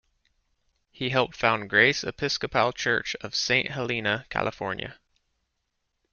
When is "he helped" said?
0.89-1.35